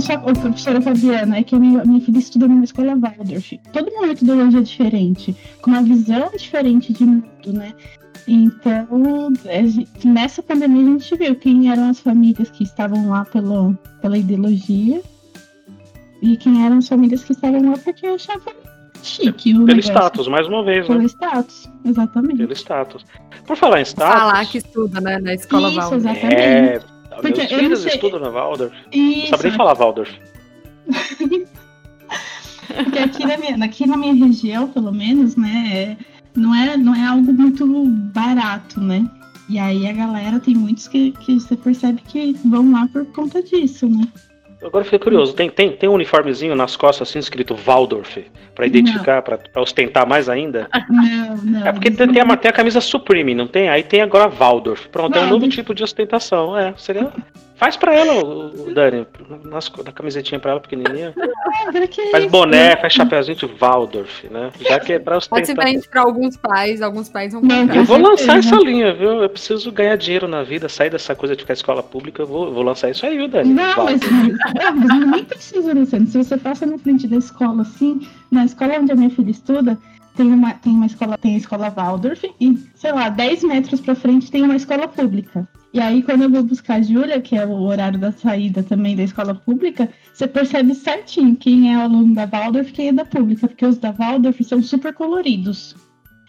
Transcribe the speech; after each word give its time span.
só, 0.00 0.14
ô, 0.14 0.32
professora 0.32 0.80
Fabiana, 0.80 1.38
é 1.38 1.42
que 1.42 1.54
a 1.54 1.58
minha, 1.58 1.84
minha 1.84 2.00
filha 2.00 2.18
estuda 2.18 2.48
numa 2.48 2.64
escola 2.64 2.96
Waldorf. 2.96 3.58
Todo 3.72 3.88
uma 3.90 4.06
metodologia 4.06 4.62
diferente, 4.62 5.36
com 5.62 5.70
uma 5.70 5.82
visão 5.82 6.30
diferente 6.36 6.92
de 6.92 7.04
mundo, 7.04 7.52
né? 7.52 7.74
Então, 8.26 9.32
nessa 10.04 10.42
pandemia 10.42 10.82
a 10.82 10.98
gente 10.98 11.16
viu 11.16 11.34
quem 11.34 11.70
eram 11.70 11.88
as 11.88 12.00
famílias 12.00 12.50
que 12.50 12.62
estavam 12.62 13.08
lá 13.08 13.24
pela, 13.24 13.72
pela 14.02 14.18
ideologia 14.18 15.00
e 16.20 16.36
quem 16.36 16.64
eram 16.64 16.78
as 16.78 16.88
famílias 16.88 17.24
que 17.24 17.32
estavam 17.32 17.70
lá 17.70 17.78
porque 17.78 18.06
achavam 18.06 18.52
chique. 19.02 19.52
Pelo 19.52 19.66
negócio. 19.66 19.90
status, 19.90 20.28
mais 20.28 20.46
uma 20.46 20.64
vez, 20.64 20.86
Pelo 20.86 21.00
né? 21.00 21.08
Pelo 21.08 21.08
status, 21.08 21.70
exatamente. 21.84 22.36
Pelo 22.36 22.52
status. 22.52 23.04
Por 23.46 23.56
falar 23.56 23.80
em 23.80 23.84
status. 23.84 24.20
Falar 24.20 24.46
que 24.46 24.58
estuda, 24.58 25.00
né? 25.00 25.18
Na 25.18 25.34
escola 25.34 25.68
Isso, 25.68 25.78
Waldorf. 25.78 26.06
exatamente. 26.06 26.34
É, 26.34 26.80
porque 27.20 27.40
meus 27.40 27.52
filhos 27.52 27.86
estudam 27.86 28.20
na 28.20 28.30
Waldorf. 28.30 28.74
Isso. 28.92 29.20
Não 29.20 29.26
sabe 29.26 29.48
nem 29.48 29.56
falar 29.56 29.74
Waldorf. 29.74 30.10
porque 32.66 32.98
aqui 32.98 33.26
na, 33.26 33.36
minha, 33.36 33.64
aqui 33.64 33.86
na 33.86 33.96
minha 33.96 34.14
região, 34.14 34.68
pelo 34.68 34.92
menos, 34.92 35.36
né? 35.36 35.96
Não 36.34 36.54
é, 36.54 36.76
não 36.76 36.94
é 36.94 37.06
algo 37.06 37.32
muito 37.32 37.66
barato, 38.12 38.80
né? 38.80 39.08
E 39.48 39.58
aí 39.58 39.86
a 39.86 39.92
galera 39.92 40.38
tem 40.38 40.54
muitos 40.54 40.86
que, 40.88 41.12
que 41.12 41.40
você 41.40 41.56
percebe 41.56 42.02
que 42.02 42.34
vão 42.44 42.70
lá 42.70 42.86
por 42.92 43.06
conta 43.06 43.42
disso, 43.42 43.88
né? 43.88 44.06
Agora 44.62 44.84
fiquei 44.84 44.98
curioso, 44.98 45.34
tem, 45.34 45.48
tem, 45.48 45.72
tem 45.72 45.88
um 45.88 45.92
uniformezinho 45.92 46.54
nas 46.56 46.74
costas 46.74 47.08
assim 47.08 47.20
escrito 47.20 47.54
Waldorf, 47.54 48.18
para 48.54 48.66
identificar, 48.66 49.22
para 49.22 49.38
ostentar 49.62 50.06
mais 50.06 50.28
ainda? 50.28 50.68
Não, 50.88 51.36
não. 51.36 51.66
É 51.66 51.72
porque 51.72 51.90
tem, 51.92 52.08
tem, 52.08 52.20
a, 52.20 52.36
tem 52.36 52.48
a 52.50 52.52
camisa 52.52 52.80
Supreme, 52.80 53.34
não 53.34 53.46
tem? 53.46 53.68
Aí 53.68 53.84
tem 53.84 54.00
agora 54.00 54.28
Waldorf. 54.28 54.88
Pronto, 54.88 55.16
é 55.16 55.20
um 55.20 55.28
novo 55.28 55.48
tipo 55.48 55.72
de 55.72 55.84
ostentação. 55.84 56.58
É, 56.58 56.74
seria. 56.76 57.12
Faz 57.58 57.76
pra 57.76 57.92
ela, 57.92 58.24
o, 58.24 58.72
Dani, 58.72 59.04
nas, 59.44 59.68
na 59.84 59.90
camisetinha 59.90 60.38
pra 60.38 60.52
ela 60.52 60.60
pequenininha. 60.60 61.12
faz 62.12 62.24
boné, 62.26 62.76
faz 62.76 62.92
chapéuzinho 62.92 63.36
de 63.36 63.46
Waldorf, 63.46 64.28
né? 64.30 64.52
Já 64.60 64.78
que 64.78 64.92
é 64.92 64.98
pra 65.00 65.16
ostentar. 65.16 65.40
Pode 65.40 65.46
ser 65.48 65.56
frente 65.56 65.88
pra 65.88 66.02
alguns 66.02 66.36
pais, 66.36 66.80
alguns 66.80 67.08
pais 67.08 67.32
vão 67.32 67.42
comprar. 67.42 67.76
Eu 67.76 67.82
vou 67.82 67.98
lançar 67.98 68.38
essa 68.38 68.54
linha, 68.54 68.94
viu? 68.94 69.24
Eu 69.24 69.28
preciso 69.28 69.72
ganhar 69.72 69.96
dinheiro 69.96 70.28
na 70.28 70.44
vida, 70.44 70.68
sair 70.68 70.88
dessa 70.88 71.16
coisa 71.16 71.34
de 71.34 71.42
ficar 71.42 71.54
escola 71.54 71.82
pública, 71.82 72.22
eu 72.22 72.28
vou, 72.28 72.54
vou 72.54 72.62
lançar 72.62 72.90
isso 72.90 73.04
aí, 73.04 73.16
viu, 73.16 73.26
Dani? 73.26 73.52
Não, 73.52 73.84
mas, 73.84 74.00
não, 74.02 75.10
nem 75.10 75.24
precisa, 75.24 75.74
Luciano. 75.74 76.06
Se 76.06 76.16
você 76.16 76.36
passa 76.36 76.64
na 76.64 76.78
frente 76.78 77.08
da 77.08 77.16
escola 77.16 77.62
assim, 77.62 78.06
na 78.30 78.44
escola 78.44 78.78
onde 78.78 78.92
a 78.92 78.94
minha 78.94 79.10
filha 79.10 79.32
estuda, 79.32 79.76
tem 80.16 80.32
uma, 80.32 80.54
tem 80.54 80.72
uma 80.74 80.86
escola, 80.86 81.18
tem 81.18 81.34
a 81.34 81.38
escola 81.38 81.70
Waldorf 81.70 82.24
e, 82.40 82.56
sei 82.76 82.92
lá, 82.92 83.08
10 83.08 83.42
metros 83.42 83.80
pra 83.80 83.96
frente 83.96 84.30
tem 84.30 84.44
uma 84.44 84.54
escola 84.54 84.86
pública. 84.86 85.48
E 85.78 85.80
aí, 85.80 86.02
quando 86.02 86.22
eu 86.22 86.28
vou 86.28 86.42
buscar 86.42 86.74
a 86.74 86.82
Júlia, 86.82 87.20
que 87.20 87.36
é 87.36 87.46
o 87.46 87.52
horário 87.52 88.00
da 88.00 88.10
saída 88.10 88.64
também 88.64 88.96
da 88.96 89.04
escola 89.04 89.32
pública, 89.32 89.88
você 90.12 90.26
percebe 90.26 90.74
certinho 90.74 91.36
quem 91.36 91.72
é 91.72 91.78
o 91.78 91.82
aluno 91.82 92.16
da 92.16 92.26
Waldorf 92.26 92.70
e 92.70 92.72
quem 92.72 92.88
é 92.88 92.92
da 92.92 93.04
pública, 93.04 93.46
porque 93.46 93.64
os 93.64 93.78
da 93.78 93.92
Waldorf 93.92 94.42
são 94.42 94.60
super 94.60 94.92
coloridos. 94.92 95.76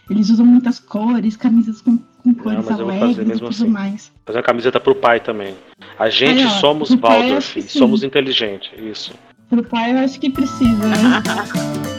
Eles 0.08 0.30
usam 0.30 0.46
muitas 0.46 0.78
cores, 0.78 1.36
camisas 1.36 1.82
com, 1.82 1.98
com 1.98 2.32
cores 2.32 2.64
Não, 2.64 2.90
alegres 2.90 3.28
e 3.28 3.32
tudo 3.32 3.48
assim. 3.48 3.66
mais. 3.66 4.12
Fazer 4.24 4.38
uma 4.38 4.44
camiseta 4.44 4.78
pro 4.78 4.94
pai 4.94 5.18
também. 5.18 5.56
A 5.98 6.08
gente 6.08 6.42
aí, 6.42 6.46
ó, 6.46 6.50
somos 6.50 6.94
Waldorf, 6.94 7.60
somos 7.62 8.04
inteligentes, 8.04 8.70
isso. 8.78 9.12
Pro 9.48 9.64
pai 9.64 9.90
eu 9.90 9.98
acho 9.98 10.20
que 10.20 10.30
precisa, 10.30 10.86
né? 10.86 10.96